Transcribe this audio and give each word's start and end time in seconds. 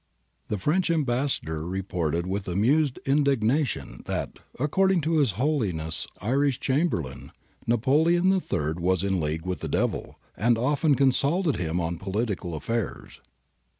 The 0.47 0.57
French 0.57 0.89
Ambassador 0.89 1.63
reported 1.67 2.25
with 2.25 2.47
amused 2.47 2.97
indignation 3.05 4.01
that, 4.07 4.39
according 4.59 5.01
to 5.01 5.19
His 5.19 5.33
Holiness' 5.33 6.07
Irish 6.19 6.59
Chamberlain, 6.59 7.31
Na 7.67 7.77
poleon 7.77 8.31
HI 8.41 8.71
was 8.81 9.03
in 9.03 9.19
league 9.21 9.45
with 9.45 9.59
the 9.59 9.67
Devil 9.67 10.19
and 10.35 10.57
often 10.57 10.95
con 10.95 11.11
sulted 11.11 11.57
Him 11.57 11.79
on 11.79 11.99
political 11.99 12.55
affairs.' 12.55 13.21